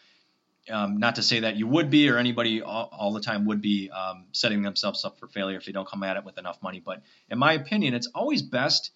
um, 0.70 0.98
not 0.98 1.16
to 1.16 1.24
say 1.24 1.42
that 1.42 1.56
you 1.56 1.68
would 1.68 1.90
be 1.90 2.10
or 2.10 2.18
anybody 2.18 2.62
all, 2.62 2.90
all 2.92 3.14
the 3.14 3.22
time 3.22 3.46
would 3.46 3.62
be 3.62 3.90
um, 3.90 4.26
setting 4.32 4.62
themselves 4.62 5.04
up 5.04 5.20
for 5.20 5.28
failure 5.28 5.58
if 5.58 5.66
they 5.66 5.72
don't 5.72 5.88
come 5.88 6.04
at 6.04 6.18
it 6.18 6.24
with 6.24 6.38
enough 6.38 6.62
money 6.62 6.82
but 6.84 7.02
in 7.30 7.38
my 7.38 7.54
opinion 7.54 7.94
it's 7.94 8.08
always 8.14 8.42
best 8.42 8.92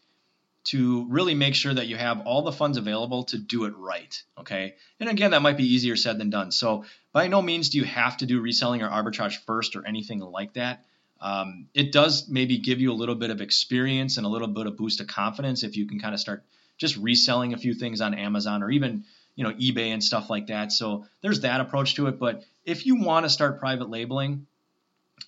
to 0.67 1.05
really 1.07 1.33
make 1.33 1.55
sure 1.55 1.73
that 1.73 1.87
you 1.87 1.95
have 1.95 2.27
all 2.27 2.41
the 2.41 2.51
funds 2.51 2.77
available 2.77 3.23
to 3.23 3.37
do 3.37 3.63
it 3.63 3.73
right. 3.77 4.21
Okay. 4.37 4.75
And 4.99 5.07
again, 5.07 5.31
that 5.31 5.41
might 5.41 5.55
be 5.55 5.73
easier 5.73 5.95
said 5.95 6.17
than 6.17 6.29
done. 6.29 6.51
So 6.51 6.83
by 7.13 7.29
no 7.29 7.41
means 7.41 7.69
do 7.69 7.77
you 7.77 7.85
have 7.85 8.17
to 8.17 8.25
do 8.25 8.41
reselling 8.41 8.81
or 8.81 8.89
arbitrage 8.89 9.37
first 9.45 9.77
or 9.77 9.87
anything 9.87 10.19
like 10.19 10.53
that. 10.53 10.83
Um, 11.21 11.67
it 11.73 11.93
does 11.93 12.27
maybe 12.27 12.57
give 12.57 12.81
you 12.81 12.91
a 12.91 12.93
little 12.93 13.15
bit 13.15 13.29
of 13.29 13.39
experience 13.39 14.17
and 14.17 14.25
a 14.25 14.29
little 14.29 14.49
bit 14.49 14.67
of 14.67 14.75
boost 14.75 14.99
of 14.99 15.07
confidence 15.07 15.63
if 15.63 15.77
you 15.77 15.87
can 15.87 16.01
kind 16.01 16.13
of 16.13 16.19
start 16.19 16.43
just 16.77 16.97
reselling 16.97 17.53
a 17.53 17.57
few 17.57 17.73
things 17.73 18.01
on 18.01 18.13
Amazon 18.13 18.61
or 18.61 18.69
even 18.69 19.05
you 19.37 19.43
know 19.43 19.53
eBay 19.53 19.93
and 19.93 20.03
stuff 20.03 20.29
like 20.29 20.47
that. 20.47 20.73
So 20.73 21.05
there's 21.21 21.41
that 21.41 21.61
approach 21.61 21.95
to 21.95 22.07
it. 22.07 22.19
But 22.19 22.43
if 22.65 22.85
you 22.85 22.97
want 22.97 23.25
to 23.25 23.29
start 23.29 23.59
private 23.59 23.89
labeling, 23.89 24.47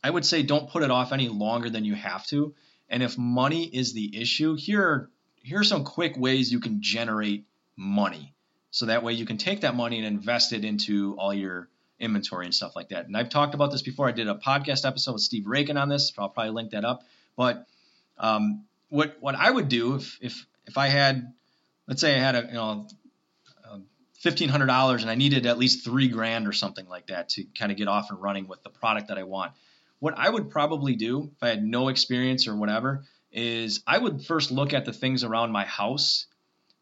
I 0.03 0.09
would 0.09 0.25
say 0.25 0.43
don't 0.43 0.69
put 0.69 0.83
it 0.83 0.91
off 0.91 1.13
any 1.13 1.29
longer 1.29 1.69
than 1.69 1.85
you 1.85 1.95
have 1.95 2.25
to. 2.27 2.53
And 2.89 3.03
if 3.03 3.17
money 3.17 3.63
is 3.65 3.93
the 3.93 4.19
issue, 4.19 4.55
here 4.55 4.81
are, 4.81 5.09
here 5.43 5.59
are 5.59 5.63
some 5.63 5.83
quick 5.83 6.17
ways 6.17 6.51
you 6.51 6.59
can 6.59 6.81
generate 6.81 7.45
money. 7.77 8.33
So 8.71 8.87
that 8.87 9.03
way 9.03 9.13
you 9.13 9.25
can 9.25 9.37
take 9.37 9.61
that 9.61 9.75
money 9.75 9.97
and 9.97 10.07
invest 10.07 10.53
it 10.53 10.65
into 10.65 11.15
all 11.17 11.33
your 11.33 11.69
inventory 11.99 12.45
and 12.45 12.53
stuff 12.53 12.75
like 12.75 12.89
that. 12.89 13.05
And 13.05 13.15
I've 13.15 13.29
talked 13.29 13.53
about 13.53 13.71
this 13.71 13.83
before. 13.83 14.07
I 14.07 14.11
did 14.11 14.27
a 14.27 14.35
podcast 14.35 14.87
episode 14.87 15.13
with 15.13 15.21
Steve 15.21 15.43
Raiken 15.43 15.79
on 15.79 15.87
this. 15.87 16.11
I'll 16.17 16.29
probably 16.29 16.51
link 16.51 16.71
that 16.71 16.83
up. 16.83 17.03
But 17.35 17.67
um, 18.17 18.65
what 18.89 19.17
what 19.19 19.35
I 19.35 19.49
would 19.49 19.69
do 19.69 19.95
if 19.95 20.17
if 20.21 20.45
if 20.65 20.77
I 20.77 20.87
had, 20.87 21.31
let's 21.87 22.01
say 22.01 22.15
I 22.15 22.19
had 22.19 22.35
a 22.35 22.47
you 22.47 22.53
know 22.53 22.87
fifteen 24.19 24.49
hundred 24.49 24.67
dollars 24.67 25.01
and 25.01 25.11
I 25.11 25.15
needed 25.15 25.45
at 25.45 25.57
least 25.57 25.83
three 25.83 26.07
grand 26.07 26.47
or 26.47 26.53
something 26.53 26.87
like 26.87 27.07
that 27.07 27.29
to 27.29 27.43
kind 27.57 27.71
of 27.71 27.77
get 27.77 27.87
off 27.87 28.09
and 28.09 28.21
running 28.21 28.47
with 28.47 28.63
the 28.63 28.69
product 28.69 29.07
that 29.09 29.17
I 29.17 29.23
want. 29.23 29.53
What 29.99 30.17
I 30.17 30.29
would 30.29 30.49
probably 30.49 30.95
do 30.95 31.31
if 31.35 31.43
I 31.43 31.49
had 31.49 31.63
no 31.63 31.89
experience 31.89 32.47
or 32.47 32.55
whatever 32.55 33.03
is 33.31 33.81
I 33.85 33.97
would 33.97 34.23
first 34.23 34.51
look 34.51 34.73
at 34.73 34.85
the 34.85 34.93
things 34.93 35.23
around 35.23 35.51
my 35.51 35.65
house 35.65 36.27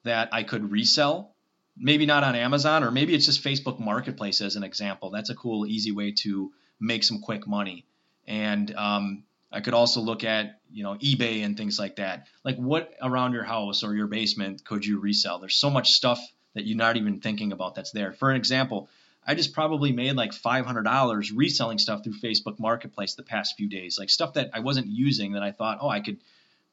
that 0.04 0.30
I 0.32 0.44
could 0.44 0.72
resell 0.72 1.34
maybe 1.80 2.06
not 2.06 2.24
on 2.24 2.36
Amazon, 2.36 2.84
or 2.84 2.92
maybe 2.92 3.14
it's 3.14 3.26
just 3.26 3.44
Facebook 3.44 3.80
Marketplace 3.80 4.42
as 4.42 4.56
an 4.56 4.64
example. 4.64 5.12
That's 5.12 5.30
a 5.30 5.36
cool, 5.36 5.66
easy 5.66 5.92
way 5.92 6.12
to 6.24 6.52
make 6.80 7.04
some 7.04 7.22
quick 7.22 7.48
money. 7.48 7.86
And 8.28 8.74
um, 8.76 9.24
I 9.52 9.62
could 9.62 9.74
also 9.74 10.02
look 10.02 10.24
at 10.24 10.60
you 10.72 10.84
know 10.84 10.96
eBay 10.96 11.46
and 11.46 11.56
things 11.56 11.80
like 11.80 11.98
that. 11.98 12.28
Like 12.44 12.58
what 12.58 12.94
around 13.02 13.34
your 13.34 13.44
house 13.44 13.84
or 13.84 13.96
your 13.96 14.08
basement 14.08 14.66
could 14.66 14.86
you 14.86 15.00
resell? 15.00 15.40
There's 15.40 15.56
so 15.56 15.70
much 15.70 15.92
stuff 15.92 16.20
that 16.58 16.66
you're 16.66 16.78
not 16.78 16.98
even 16.98 17.22
thinking 17.22 17.52
about 17.52 17.76
that's 17.76 17.92
there. 17.92 18.12
For 18.12 18.30
an 18.30 18.36
example, 18.36 18.90
I 19.26 19.36
just 19.36 19.54
probably 19.54 19.92
made 19.92 20.16
like 20.16 20.32
$500 20.32 21.32
reselling 21.36 21.78
stuff 21.78 22.04
through 22.04 22.20
Facebook 22.20 22.60
Marketplace 22.60 23.14
the 23.14 23.24
past 23.24 23.56
few 23.58 23.70
days, 23.70 24.00
like 24.00 24.10
stuff 24.10 24.34
that 24.34 24.50
I 24.54 24.62
wasn't 24.62 24.88
using 24.88 25.34
that 25.34 25.44
I 25.44 25.52
thought, 25.52 25.80
oh, 25.82 25.90
I 25.90 26.00
could, 26.00 26.18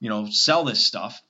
you 0.00 0.08
know, 0.08 0.28
sell 0.30 0.64
this 0.64 0.84
stuff 0.84 1.20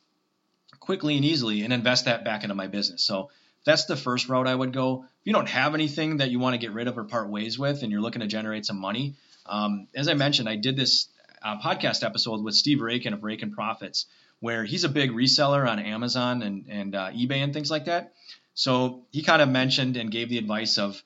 quickly 0.78 1.16
and 1.16 1.25
easily 1.25 1.62
and 1.62 1.73
invest 1.73 2.04
that 2.04 2.25
back 2.25 2.44
into 2.44 2.54
my 2.54 2.68
business. 2.68 3.02
So 3.02 3.30
that's 3.64 3.87
the 3.87 3.96
first 3.96 4.28
route 4.28 4.46
I 4.46 4.54
would 4.54 4.73
go. 4.73 5.04
If 5.04 5.26
you 5.26 5.32
don't 5.32 5.49
have 5.49 5.75
anything 5.75 6.18
that 6.18 6.30
you 6.30 6.38
want 6.38 6.54
to 6.54 6.58
get 6.58 6.73
rid 6.73 6.87
of 6.87 6.96
or 6.99 7.04
part 7.04 7.28
ways 7.28 7.58
with, 7.58 7.82
and 7.82 7.90
you're 7.90 8.02
looking 8.02 8.20
to 8.20 8.28
generate 8.28 8.66
some 8.66 8.78
money, 8.78 9.14
um, 9.46 9.88
as 9.94 10.08
I 10.08 10.14
mentioned, 10.14 10.49
I 10.49 10.56
did 10.56 10.76
this 10.76 11.08
uh, 11.42 11.58
podcast 11.58 12.04
episode 12.04 12.42
with 12.42 12.54
Steve 12.54 12.78
Raiken 12.78 13.12
of 13.12 13.20
Raiken 13.20 13.52
Profits, 13.52 14.06
where 14.40 14.64
he's 14.64 14.84
a 14.84 14.88
big 14.88 15.11
reseller 15.12 15.68
on 15.68 15.78
Amazon 15.78 16.42
and, 16.42 16.66
and 16.68 16.94
uh, 16.94 17.11
eBay 17.11 17.42
and 17.42 17.54
things 17.54 17.70
like 17.70 17.87
that. 17.87 18.12
So 18.54 19.04
he 19.11 19.23
kind 19.23 19.42
of 19.42 19.49
mentioned 19.49 19.96
and 19.96 20.11
gave 20.11 20.28
the 20.28 20.38
advice 20.38 20.78
of 20.78 21.02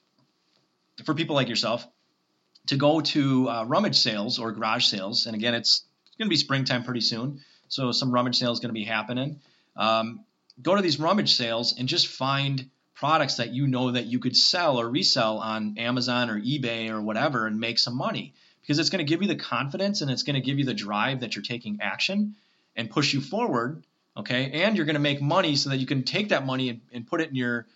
for 1.05 1.15
people 1.15 1.35
like 1.35 1.49
yourself 1.49 1.87
to 2.67 2.77
go 2.77 3.01
to 3.01 3.49
uh, 3.49 3.65
rummage 3.65 3.97
sales 3.97 4.39
or 4.39 4.53
garage 4.53 4.85
sales. 4.85 5.27
And 5.27 5.35
again, 5.35 5.55
it's 5.55 5.85
going 6.19 6.27
to 6.27 6.31
be 6.31 6.37
springtime 6.37 6.85
pretty 6.85 7.01
soon, 7.01 7.41
so 7.69 7.93
some 7.93 8.13
rummage 8.13 8.37
sales 8.37 8.61
going 8.61 8.71
to 8.71 8.75
be 8.75 8.85
happening. 8.85 9.41
Um, 9.77 10.25
go 10.61 10.75
to 10.75 10.83
these 10.83 10.99
rummage 10.99 11.35
sales 11.35 11.75
and 11.79 11.89
just 11.89 12.09
find 12.09 12.69
products 12.95 13.37
that 13.37 13.51
you 13.51 13.67
know 13.67 13.93
that 13.93 14.07
you 14.07 14.19
could 14.19 14.37
sell 14.37 14.79
or 14.79 14.89
resell 14.89 15.39
on 15.39 15.79
Amazon 15.79 16.31
or 16.31 16.41
eBay 16.41 16.91
or 16.91 17.01
whatever 17.01 17.47
and 17.47 17.61
make 17.61 17.79
some 17.79 17.97
money 17.97 18.35
because 18.61 18.81
it's 18.81 18.91
going 18.91 19.05
to 19.05 19.09
give 19.09 19.23
you 19.23 19.29
the 19.29 19.37
confidence 19.37 20.01
and 20.01 20.11
it's 20.11 20.25
going 20.25 20.35
to 20.35 20.43
give 20.43 20.59
you 20.59 20.65
the 20.65 20.75
drive 20.75 21.21
that 21.21 21.37
you're 21.37 21.45
taking 21.45 21.79
action 21.81 22.35
and 22.75 22.91
push 22.91 23.15
you 23.15 23.21
forward. 23.21 23.85
Okay. 24.19 24.51
And 24.63 24.77
you're 24.77 24.87
going 24.87 24.95
to 24.95 25.01
make 25.01 25.23
money 25.23 25.57
so 25.57 25.71
that 25.71 25.79
you 25.79 25.87
can 25.87 26.03
take 26.03 26.31
that 26.31 26.45
money 26.45 26.71
and, 26.71 26.81
and 26.93 27.07
put 27.07 27.21
it 27.21 27.31
in 27.31 27.37
your 27.37 27.67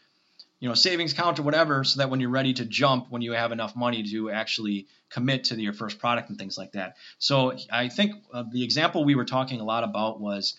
you 0.58 0.68
know 0.68 0.74
savings 0.74 1.12
account 1.12 1.38
or 1.38 1.42
whatever 1.42 1.82
so 1.82 1.98
that 1.98 2.10
when 2.10 2.20
you're 2.20 2.30
ready 2.30 2.52
to 2.54 2.64
jump 2.64 3.06
when 3.10 3.20
you 3.20 3.32
have 3.32 3.50
enough 3.50 3.74
money 3.74 4.04
to 4.04 4.30
actually 4.30 4.86
commit 5.10 5.44
to 5.44 5.60
your 5.60 5.72
first 5.72 5.98
product 5.98 6.28
and 6.30 6.38
things 6.38 6.56
like 6.56 6.70
that 6.72 6.96
so 7.18 7.56
i 7.72 7.88
think 7.88 8.14
uh, 8.32 8.44
the 8.52 8.62
example 8.62 9.04
we 9.04 9.16
were 9.16 9.24
talking 9.24 9.60
a 9.60 9.64
lot 9.64 9.82
about 9.82 10.20
was 10.20 10.54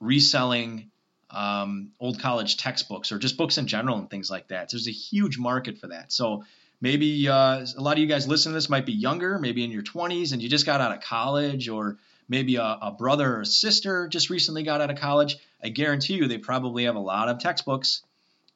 reselling 0.00 0.90
um, 1.30 1.90
old 2.00 2.20
college 2.20 2.56
textbooks 2.56 3.12
or 3.12 3.18
just 3.18 3.36
books 3.36 3.58
in 3.58 3.66
general 3.66 3.98
and 3.98 4.08
things 4.08 4.30
like 4.30 4.48
that. 4.48 4.70
So 4.70 4.76
there's 4.76 4.88
a 4.88 4.92
huge 4.92 5.38
market 5.38 5.78
for 5.78 5.88
that. 5.88 6.12
So 6.12 6.44
maybe 6.80 7.28
uh, 7.28 7.66
a 7.76 7.80
lot 7.80 7.92
of 7.94 7.98
you 7.98 8.06
guys 8.06 8.28
listening 8.28 8.52
to 8.52 8.56
this 8.56 8.68
might 8.68 8.86
be 8.86 8.92
younger, 8.92 9.38
maybe 9.38 9.64
in 9.64 9.70
your 9.70 9.82
20s, 9.82 10.32
and 10.32 10.42
you 10.42 10.48
just 10.48 10.66
got 10.66 10.80
out 10.80 10.92
of 10.92 11.00
college, 11.02 11.68
or 11.68 11.98
maybe 12.28 12.56
a, 12.56 12.62
a 12.62 12.94
brother 12.96 13.40
or 13.40 13.44
sister 13.44 14.08
just 14.08 14.30
recently 14.30 14.62
got 14.62 14.80
out 14.80 14.90
of 14.90 14.98
college. 14.98 15.36
I 15.62 15.68
guarantee 15.68 16.14
you 16.14 16.28
they 16.28 16.38
probably 16.38 16.84
have 16.84 16.96
a 16.96 17.00
lot 17.00 17.28
of 17.28 17.38
textbooks 17.38 18.02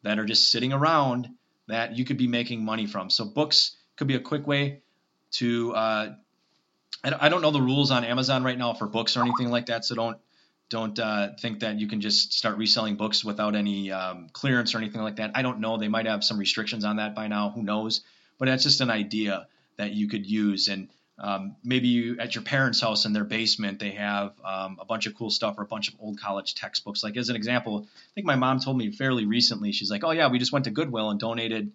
that 0.02 0.18
are 0.18 0.24
just 0.24 0.50
sitting 0.50 0.72
around 0.72 1.28
that 1.68 1.96
you 1.96 2.04
could 2.04 2.18
be 2.18 2.26
making 2.26 2.64
money 2.64 2.86
from. 2.86 3.10
So 3.10 3.24
books 3.24 3.76
could 3.96 4.08
be 4.08 4.16
a 4.16 4.20
quick 4.20 4.46
way 4.46 4.82
to. 5.32 5.74
Uh, 5.74 6.14
I 7.02 7.30
don't 7.30 7.40
know 7.40 7.50
the 7.50 7.62
rules 7.62 7.90
on 7.90 8.04
Amazon 8.04 8.44
right 8.44 8.58
now 8.58 8.74
for 8.74 8.86
books 8.86 9.16
or 9.16 9.22
anything 9.22 9.48
like 9.50 9.66
that, 9.66 9.86
so 9.86 9.94
don't 9.94 10.18
don't 10.68 10.98
uh, 10.98 11.30
think 11.40 11.60
that 11.60 11.80
you 11.80 11.88
can 11.88 12.00
just 12.00 12.32
start 12.32 12.58
reselling 12.58 12.96
books 12.96 13.24
without 13.24 13.54
any 13.56 13.90
um, 13.90 14.28
clearance 14.32 14.74
or 14.74 14.78
anything 14.78 15.00
like 15.00 15.16
that. 15.16 15.32
I 15.34 15.42
don't 15.42 15.60
know. 15.60 15.78
They 15.78 15.88
might 15.88 16.06
have 16.06 16.22
some 16.22 16.38
restrictions 16.38 16.84
on 16.84 16.96
that 16.96 17.14
by 17.14 17.26
now. 17.28 17.50
Who 17.50 17.62
knows? 17.62 18.02
But 18.38 18.46
that's 18.46 18.62
just 18.62 18.80
an 18.80 18.90
idea 18.90 19.48
that 19.78 19.92
you 19.92 20.08
could 20.08 20.26
use. 20.26 20.68
And 20.68 20.88
um, 21.22 21.56
maybe 21.62 21.88
you, 21.88 22.16
at 22.18 22.34
your 22.34 22.42
parents' 22.42 22.80
house 22.80 23.04
in 23.04 23.12
their 23.12 23.24
basement, 23.24 23.78
they 23.78 23.90
have 23.90 24.32
um, 24.42 24.78
a 24.80 24.86
bunch 24.86 25.04
of 25.06 25.14
cool 25.14 25.28
stuff 25.28 25.58
or 25.58 25.62
a 25.62 25.66
bunch 25.66 25.88
of 25.88 25.94
old 26.00 26.18
college 26.18 26.54
textbooks. 26.54 27.04
Like 27.04 27.18
as 27.18 27.28
an 27.28 27.36
example, 27.36 27.86
I 27.86 28.10
think 28.14 28.26
my 28.26 28.36
mom 28.36 28.58
told 28.58 28.78
me 28.78 28.90
fairly 28.90 29.26
recently. 29.26 29.72
She's 29.72 29.90
like, 29.90 30.02
"Oh 30.02 30.12
yeah, 30.12 30.28
we 30.28 30.38
just 30.38 30.50
went 30.50 30.64
to 30.64 30.70
Goodwill 30.70 31.10
and 31.10 31.20
donated 31.20 31.72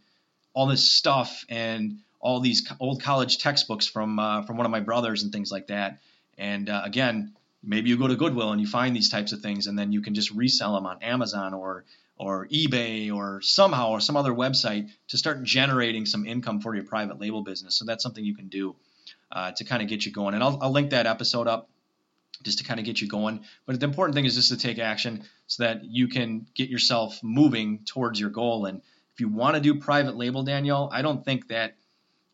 all 0.55 0.65
this 0.65 0.89
stuff 0.89 1.45
and 1.47 1.99
all 2.19 2.39
these 2.39 2.67
old 2.79 3.03
college 3.03 3.37
textbooks 3.37 3.85
from 3.85 4.17
uh, 4.17 4.41
from 4.41 4.57
one 4.57 4.65
of 4.65 4.71
my 4.71 4.79
brothers 4.79 5.21
and 5.21 5.31
things 5.31 5.51
like 5.51 5.67
that." 5.67 5.99
And 6.39 6.67
uh, 6.67 6.81
again, 6.83 7.35
maybe 7.63 7.89
you 7.89 7.97
go 7.97 8.07
to 8.07 8.15
Goodwill 8.15 8.51
and 8.51 8.59
you 8.59 8.67
find 8.67 8.95
these 8.95 9.09
types 9.09 9.31
of 9.31 9.41
things, 9.41 9.67
and 9.67 9.77
then 9.77 9.91
you 9.91 10.01
can 10.01 10.15
just 10.15 10.31
resell 10.31 10.73
them 10.73 10.87
on 10.87 11.03
Amazon 11.03 11.53
or 11.53 11.85
or 12.17 12.47
eBay 12.47 13.13
or 13.13 13.41
somehow 13.43 13.91
or 13.91 13.99
some 13.99 14.17
other 14.17 14.31
website 14.31 14.89
to 15.09 15.19
start 15.19 15.43
generating 15.43 16.07
some 16.07 16.25
income 16.25 16.61
for 16.61 16.73
your 16.73 16.85
private 16.85 17.19
label 17.19 17.43
business. 17.43 17.77
So 17.77 17.85
that's 17.85 18.01
something 18.01 18.25
you 18.25 18.35
can 18.35 18.47
do 18.47 18.75
uh, 19.31 19.51
to 19.51 19.63
kind 19.63 19.81
of 19.81 19.88
get 19.88 20.05
you 20.05 20.12
going. 20.12 20.33
And 20.33 20.43
I'll, 20.43 20.57
I'll 20.62 20.71
link 20.71 20.91
that 20.91 21.05
episode 21.07 21.47
up 21.47 21.69
just 22.43 22.59
to 22.59 22.63
kind 22.63 22.79
of 22.79 22.85
get 22.85 23.01
you 23.01 23.07
going. 23.07 23.43
But 23.65 23.79
the 23.79 23.85
important 23.85 24.15
thing 24.15 24.25
is 24.25 24.35
just 24.35 24.50
to 24.50 24.57
take 24.57 24.79
action 24.79 25.24
so 25.47 25.63
that 25.63 25.83
you 25.83 26.07
can 26.07 26.47
get 26.53 26.69
yourself 26.69 27.21
moving 27.24 27.85
towards 27.85 28.19
your 28.19 28.29
goal. 28.29 28.65
And 28.65 28.81
if 29.13 29.19
you 29.19 29.29
want 29.29 29.55
to 29.55 29.62
do 29.62 29.75
private 29.75 30.15
label, 30.15 30.43
Danielle, 30.43 30.89
I 30.91 31.01
don't 31.01 31.24
think 31.24 31.47
that 31.47 31.75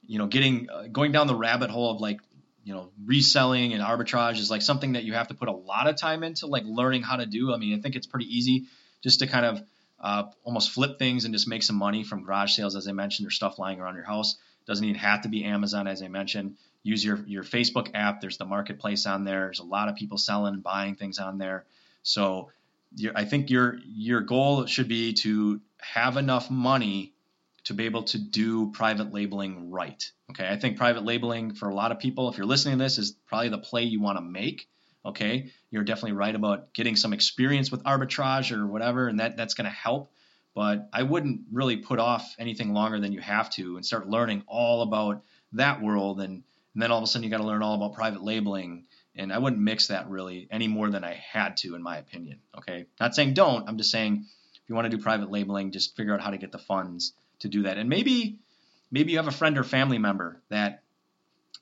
you 0.05 0.17
know 0.17 0.27
getting 0.27 0.69
uh, 0.69 0.87
going 0.91 1.11
down 1.11 1.27
the 1.27 1.35
rabbit 1.35 1.69
hole 1.69 1.91
of 1.91 2.01
like 2.01 2.19
you 2.63 2.73
know 2.73 2.89
reselling 3.05 3.73
and 3.73 3.81
arbitrage 3.81 4.37
is 4.37 4.51
like 4.51 4.61
something 4.61 4.93
that 4.93 5.03
you 5.03 5.13
have 5.13 5.27
to 5.29 5.33
put 5.33 5.47
a 5.47 5.53
lot 5.53 5.87
of 5.87 5.95
time 5.95 6.23
into 6.23 6.47
like 6.47 6.63
learning 6.65 7.01
how 7.01 7.15
to 7.15 7.25
do 7.25 7.53
i 7.53 7.57
mean 7.57 7.77
i 7.77 7.81
think 7.81 7.95
it's 7.95 8.07
pretty 8.07 8.25
easy 8.25 8.65
just 9.01 9.19
to 9.19 9.27
kind 9.27 9.45
of 9.45 9.63
uh, 9.99 10.23
almost 10.43 10.71
flip 10.71 10.97
things 10.97 11.25
and 11.25 11.33
just 11.33 11.47
make 11.47 11.61
some 11.61 11.75
money 11.75 12.03
from 12.03 12.23
garage 12.23 12.55
sales 12.55 12.75
as 12.75 12.87
i 12.87 12.91
mentioned 12.91 13.27
or 13.27 13.31
stuff 13.31 13.59
lying 13.59 13.79
around 13.79 13.95
your 13.95 14.03
house 14.03 14.37
doesn't 14.65 14.85
even 14.85 14.99
have 14.99 15.21
to 15.21 15.29
be 15.29 15.43
amazon 15.43 15.87
as 15.87 16.01
i 16.01 16.07
mentioned 16.07 16.55
use 16.83 17.03
your 17.03 17.17
your 17.27 17.43
facebook 17.43 17.89
app 17.93 18.21
there's 18.21 18.37
the 18.37 18.45
marketplace 18.45 19.05
on 19.05 19.23
there 19.23 19.41
there's 19.41 19.59
a 19.59 19.63
lot 19.63 19.89
of 19.89 19.95
people 19.95 20.17
selling 20.17 20.53
and 20.53 20.63
buying 20.63 20.95
things 20.95 21.19
on 21.19 21.37
there 21.37 21.65
so 22.03 22.49
i 23.15 23.25
think 23.25 23.49
your 23.49 23.77
your 23.85 24.21
goal 24.21 24.65
should 24.65 24.87
be 24.87 25.13
to 25.13 25.61
have 25.79 26.17
enough 26.17 26.49
money 26.49 27.13
to 27.63 27.73
be 27.73 27.85
able 27.85 28.03
to 28.03 28.17
do 28.17 28.71
private 28.71 29.13
labeling 29.13 29.69
right. 29.69 30.11
Okay, 30.31 30.47
I 30.47 30.57
think 30.57 30.77
private 30.77 31.03
labeling 31.03 31.53
for 31.53 31.69
a 31.69 31.75
lot 31.75 31.91
of 31.91 31.99
people, 31.99 32.29
if 32.29 32.37
you're 32.37 32.47
listening 32.47 32.77
to 32.77 32.83
this, 32.83 32.97
is 32.97 33.11
probably 33.27 33.49
the 33.49 33.57
play 33.59 33.83
you 33.83 34.01
want 34.01 34.17
to 34.17 34.21
make. 34.21 34.67
Okay, 35.05 35.51
you're 35.69 35.83
definitely 35.83 36.13
right 36.13 36.33
about 36.33 36.73
getting 36.73 36.95
some 36.95 37.13
experience 37.13 37.71
with 37.71 37.83
arbitrage 37.83 38.55
or 38.55 38.65
whatever, 38.65 39.07
and 39.07 39.19
that 39.19 39.35
that's 39.37 39.53
going 39.53 39.65
to 39.65 39.71
help. 39.71 40.11
But 40.53 40.89
I 40.91 41.03
wouldn't 41.03 41.41
really 41.51 41.77
put 41.77 41.99
off 41.99 42.35
anything 42.37 42.73
longer 42.73 42.99
than 42.99 43.13
you 43.13 43.21
have 43.21 43.49
to 43.51 43.77
and 43.77 43.85
start 43.85 44.09
learning 44.09 44.43
all 44.47 44.81
about 44.81 45.23
that 45.53 45.81
world, 45.81 46.19
and, 46.19 46.43
and 46.73 46.83
then 46.83 46.91
all 46.91 46.97
of 46.97 47.03
a 47.03 47.07
sudden 47.07 47.23
you 47.23 47.29
got 47.29 47.37
to 47.37 47.47
learn 47.47 47.63
all 47.63 47.75
about 47.75 47.93
private 47.93 48.23
labeling. 48.23 48.85
And 49.15 49.31
I 49.31 49.37
wouldn't 49.37 49.61
mix 49.61 49.87
that 49.87 50.09
really 50.09 50.47
any 50.51 50.67
more 50.67 50.89
than 50.89 51.03
I 51.03 51.13
had 51.13 51.57
to, 51.57 51.75
in 51.75 51.83
my 51.83 51.97
opinion. 51.97 52.39
Okay, 52.57 52.85
not 52.99 53.15
saying 53.15 53.33
don't. 53.33 53.67
I'm 53.67 53.77
just 53.77 53.91
saying 53.91 54.25
if 54.53 54.61
you 54.69 54.75
want 54.75 54.89
to 54.89 54.95
do 54.95 55.01
private 55.01 55.31
labeling, 55.31 55.71
just 55.71 55.95
figure 55.95 56.13
out 56.13 56.21
how 56.21 56.31
to 56.31 56.37
get 56.37 56.51
the 56.51 56.59
funds 56.59 57.13
to 57.39 57.49
do 57.49 57.63
that. 57.63 57.77
And 57.77 57.89
maybe 57.89 58.39
maybe 58.89 59.11
you 59.11 59.17
have 59.17 59.27
a 59.27 59.31
friend 59.31 59.57
or 59.57 59.63
family 59.63 59.97
member 59.97 60.41
that 60.49 60.83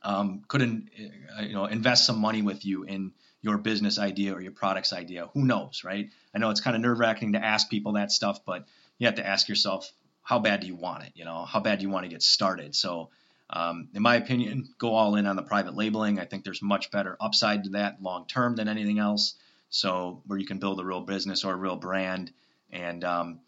um, 0.03 0.43
could 0.47 0.61
uh, 0.61 1.41
you 1.41 1.53
know 1.53 1.65
invest 1.65 2.05
some 2.05 2.19
money 2.19 2.41
with 2.41 2.65
you 2.65 2.83
in 2.83 3.11
your 3.41 3.57
business 3.57 3.99
idea 3.99 4.33
or 4.33 4.41
your 4.41 4.51
product's 4.51 4.93
idea. 4.93 5.29
Who 5.33 5.45
knows, 5.45 5.83
right? 5.83 6.09
I 6.33 6.39
know 6.39 6.49
it's 6.49 6.61
kind 6.61 6.75
of 6.75 6.81
nerve 6.81 6.99
wracking 6.99 7.33
to 7.33 7.43
ask 7.43 7.69
people 7.69 7.93
that 7.93 8.11
stuff, 8.11 8.39
but 8.45 8.65
you 8.99 9.07
have 9.07 9.15
to 9.15 9.25
ask 9.25 9.49
yourself, 9.49 9.91
how 10.21 10.37
bad 10.37 10.59
do 10.59 10.67
you 10.67 10.75
want 10.75 11.03
it? 11.03 11.13
You 11.15 11.25
know, 11.25 11.43
how 11.45 11.59
bad 11.59 11.79
do 11.79 11.83
you 11.83 11.89
want 11.89 12.03
to 12.03 12.09
get 12.09 12.21
started? 12.21 12.75
So, 12.75 13.09
um, 13.49 13.89
in 13.95 14.03
my 14.03 14.15
opinion, 14.15 14.69
go 14.77 14.93
all 14.93 15.15
in 15.15 15.25
on 15.25 15.35
the 15.35 15.41
private 15.41 15.75
labeling. 15.75 16.19
I 16.19 16.25
think 16.25 16.43
there's 16.43 16.61
much 16.61 16.91
better 16.91 17.17
upside 17.19 17.63
to 17.63 17.69
that 17.71 18.03
long 18.03 18.27
term 18.27 18.55
than 18.55 18.67
anything 18.67 18.99
else. 18.99 19.33
So, 19.69 20.21
where 20.27 20.37
you 20.37 20.45
can 20.45 20.59
build 20.59 20.79
a 20.79 20.85
real 20.85 21.01
business 21.01 21.43
or 21.43 21.53
a 21.53 21.55
real 21.55 21.77
brand, 21.77 22.31
and 22.71 23.03
um, 23.03 23.39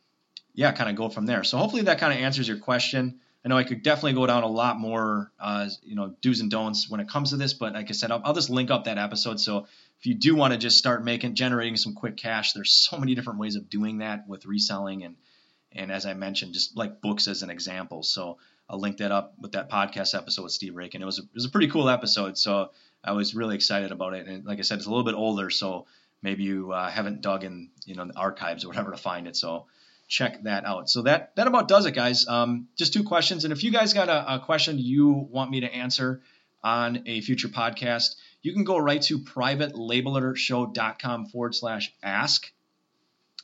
yeah, 0.54 0.72
kind 0.72 0.90
of 0.90 0.96
go 0.96 1.10
from 1.10 1.26
there. 1.26 1.44
So 1.44 1.58
hopefully 1.58 1.84
that 1.84 2.00
kind 2.00 2.14
of 2.14 2.20
answers 2.20 2.48
your 2.48 2.58
question. 2.58 3.20
I 3.44 3.50
know 3.50 3.58
I 3.58 3.64
could 3.64 3.82
definitely 3.82 4.14
go 4.14 4.28
down 4.28 4.44
a 4.44 4.48
lot 4.48 4.80
more, 4.80 5.32
uh, 5.40 5.68
you 5.84 5.96
know, 5.96 6.14
do's 6.22 6.42
and 6.42 6.52
don'ts 6.52 6.90
when 6.90 7.00
it 7.00 7.10
comes 7.10 7.32
to 7.32 7.38
this, 7.38 7.54
but 7.54 7.74
like 7.74 7.90
I 7.90 7.94
said, 7.94 8.12
I'll, 8.12 8.22
I'll 8.24 8.34
just 8.34 8.52
link 8.52 8.70
up 8.70 8.84
that 8.84 9.00
episode. 9.00 9.40
So 9.40 9.66
if 10.00 10.06
you 10.06 10.14
do 10.14 10.36
want 10.36 10.54
to 10.54 10.60
just 10.60 10.78
start 10.78 11.04
making, 11.04 11.34
generating 11.36 11.76
some 11.76 11.94
quick 11.96 12.18
cash, 12.18 12.54
there's 12.54 12.72
so 12.72 12.98
many 12.98 13.16
different 13.16 13.40
ways 13.40 13.56
of 13.56 13.70
doing 13.70 14.00
that 14.00 14.28
with 14.28 14.46
reselling 14.46 15.04
and, 15.04 15.16
and 15.74 15.92
as 15.92 16.06
I 16.06 16.14
mentioned, 16.14 16.54
just 16.54 16.76
like 16.76 17.02
books 17.02 17.28
as 17.28 17.44
an 17.44 17.50
example. 17.50 18.04
So 18.04 18.38
I'll 18.70 18.80
link 18.80 18.98
that 18.98 19.12
up 19.12 19.36
with 19.40 19.54
that 19.54 19.70
podcast 19.70 20.16
episode 20.16 20.44
with 20.44 20.52
Steve 20.52 20.74
Raiken. 20.74 21.02
It 21.02 21.06
was 21.06 21.20
a, 21.20 21.24
it 21.24 21.34
was 21.34 21.46
a 21.46 21.50
pretty 21.50 21.68
cool 21.68 21.90
episode. 21.90 22.38
So 22.38 22.72
I 23.04 23.14
was 23.14 23.36
really 23.36 23.56
excited 23.56 23.92
about 23.92 24.14
it. 24.14 24.28
And 24.28 24.46
like 24.46 24.60
I 24.60 24.62
said, 24.62 24.78
it's 24.78 24.88
a 24.88 24.90
little 24.90 25.04
bit 25.04 25.16
older, 25.16 25.50
so 25.50 25.88
maybe 26.22 26.44
you 26.44 26.72
uh, 26.72 26.90
haven't 26.90 27.22
dug 27.22 27.44
in, 27.44 27.70
you 27.86 27.96
know, 27.96 28.06
the 28.06 28.18
archives 28.18 28.64
or 28.64 28.70
whatever 28.70 28.92
to 28.92 28.98
find 28.98 29.28
it. 29.28 29.36
So 29.36 29.66
check 30.08 30.44
that 30.44 30.66
out. 30.66 30.90
So 30.90 31.02
that 31.04 31.36
that 31.36 31.48
about 31.48 31.68
does 31.68 31.86
it, 31.86 31.94
guys. 31.94 32.28
Um, 32.28 32.68
just 32.78 32.94
two 32.94 33.04
questions, 33.04 33.44
and 33.46 33.54
if 33.54 33.64
you 33.64 33.72
guys 33.72 33.94
got 33.94 34.10
a, 34.10 34.36
a, 34.36 34.40
question 34.40 34.78
you 34.78 35.12
want 35.12 35.50
me 35.50 35.62
to 35.62 35.74
answer 35.74 36.22
on 36.64 37.04
a 37.08 37.22
future 37.22 37.48
podcast, 37.48 38.16
you 38.42 38.54
can 38.54 38.64
go 38.64 38.78
right 38.78 39.02
to 39.04 39.20
privatelabelershow.com 39.20 41.26
forward 41.28 41.56
slash 41.56 41.94
ask. 42.04 42.52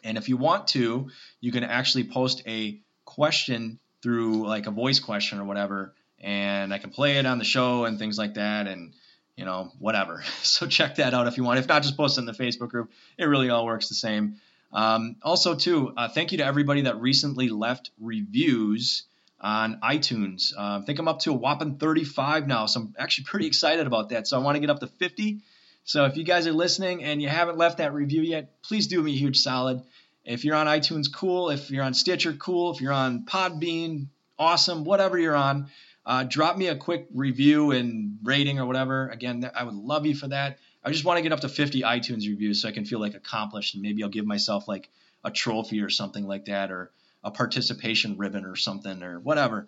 And 0.04 0.18
if 0.18 0.30
you 0.30 0.38
want 0.38 0.68
to, 0.70 1.10
you 1.42 1.52
can 1.52 1.64
actually 1.64 2.06
post 2.06 2.44
a 2.48 2.80
question 3.06 3.80
through 4.02 4.48
like 4.48 4.68
a 4.68 4.72
voice 4.72 5.00
question 5.00 5.40
or 5.40 5.46
whatever, 5.46 5.94
and 6.20 6.74
I 6.74 6.78
can 6.78 6.92
play 6.92 7.18
it 7.18 7.26
on 7.26 7.38
the 7.38 7.44
show 7.44 7.86
and 7.86 7.98
things 7.98 8.18
like 8.18 8.36
that, 8.36 8.68
and 8.68 8.94
you 9.36 9.46
know 9.46 9.72
whatever. 9.80 10.24
So 10.44 10.66
check 10.68 10.96
that 10.96 11.14
out 11.14 11.28
if 11.28 11.38
you 11.38 11.44
want. 11.44 11.60
If 11.60 11.68
not, 11.68 11.84
just 11.84 11.98
post 11.98 12.18
it 12.18 12.22
in 12.22 12.26
the 12.26 12.32
Facebook 12.32 12.70
group. 12.70 12.92
It 13.18 13.26
really 13.26 13.50
all 13.50 13.66
works 13.66 13.90
the 13.90 13.96
same. 13.96 14.38
Um, 14.74 15.18
also, 15.22 15.56
too, 15.56 15.94
uh, 15.96 16.10
thank 16.10 16.32
you 16.32 16.40
to 16.40 16.46
everybody 16.46 16.82
that 16.82 17.00
recently 17.00 17.50
left 17.50 17.92
reviews 18.00 19.04
on 19.40 19.80
iTunes. 19.82 20.54
Uh, 20.58 20.80
I 20.80 20.84
think 20.86 21.00
I'm 21.00 21.08
up 21.08 21.20
to 21.20 21.32
a 21.32 21.36
whopping 21.36 21.78
35 21.78 22.48
now, 22.48 22.66
so 22.66 22.82
I'm 22.82 22.96
actually 22.98 23.26
pretty 23.26 23.48
excited 23.48 23.88
about 23.88 24.10
that. 24.10 24.28
So 24.28 24.38
I 24.38 24.44
want 24.44 24.56
to 24.56 24.60
get 24.60 24.70
up 24.70 24.80
to 24.80 24.88
50. 24.88 25.40
So 25.88 26.04
if 26.04 26.18
you 26.18 26.26
guys 26.26 26.48
are 26.48 26.52
listening 26.52 27.06
and 27.06 27.22
you 27.22 27.30
haven't 27.30 27.58
left 27.58 27.78
that 27.78 27.94
review 27.94 28.22
yet, 28.22 28.62
please 28.62 28.88
do 28.88 29.02
me 29.02 29.14
a 29.14 29.18
huge 29.18 29.38
solid. 29.38 29.82
If 30.26 30.44
you're 30.44 30.58
on 30.58 30.68
iTunes, 30.68 31.06
cool. 31.12 31.50
If 31.50 31.72
you're 31.72 31.86
on 31.86 31.94
Stitcher, 31.94 32.34
cool. 32.34 32.74
If 32.74 32.82
you're 32.82 32.92
on 32.92 33.24
Podbean, 33.24 34.08
awesome. 34.38 34.84
Whatever 34.84 35.18
you're 35.18 35.34
on, 35.34 35.70
uh, 36.06 36.26
drop 36.26 36.58
me 36.58 36.68
a 36.68 36.76
quick 36.76 37.08
review 37.14 37.72
and 37.72 38.20
rating 38.22 38.60
or 38.60 38.66
whatever. 38.66 39.08
Again, 39.08 39.50
I 39.56 39.64
would 39.64 39.76
love 39.76 40.06
you 40.06 40.14
for 40.14 40.28
that. 40.28 40.60
I 40.84 40.92
just 40.92 41.06
want 41.06 41.20
to 41.20 41.22
get 41.22 41.32
up 41.32 41.40
to 41.40 41.50
50 41.50 41.84
iTunes 41.84 42.28
reviews 42.28 42.62
so 42.62 42.68
I 42.68 42.74
can 42.74 42.84
feel 42.84 43.00
like 43.00 43.14
accomplished, 43.14 43.74
and 43.74 43.82
maybe 43.82 44.04
I'll 44.04 44.10
give 44.10 44.26
myself 44.26 44.68
like 44.68 44.90
a 45.24 45.32
trophy 45.32 45.80
or 45.80 45.90
something 45.90 46.28
like 46.28 46.46
that, 46.48 46.70
or 46.70 46.92
a 47.24 47.32
participation 47.32 48.18
ribbon 48.18 48.44
or 48.44 48.58
something, 48.58 49.02
or 49.04 49.22
whatever. 49.22 49.60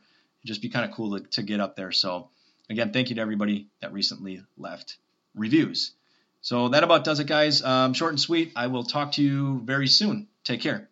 It'd 0.41 0.47
just 0.47 0.61
be 0.61 0.67
kind 0.67 0.83
of 0.83 0.91
cool 0.97 1.17
to, 1.17 1.25
to 1.27 1.43
get 1.43 1.61
up 1.61 1.77
there. 1.77 1.93
So, 1.93 2.27
again, 2.69 2.91
thank 2.91 3.07
you 3.07 3.15
to 3.15 3.21
everybody 3.21 3.67
that 3.79 3.93
recently 3.93 4.43
left 4.57 4.97
reviews. 5.33 5.93
So 6.41 6.69
that 6.69 6.83
about 6.83 7.03
does 7.03 7.19
it, 7.19 7.27
guys. 7.27 7.61
Um, 7.63 7.93
short 7.93 8.11
and 8.11 8.19
sweet. 8.19 8.53
I 8.55 8.67
will 8.67 8.83
talk 8.83 9.13
to 9.13 9.23
you 9.23 9.61
very 9.63 9.87
soon. 9.87 10.27
Take 10.43 10.61
care. 10.61 10.87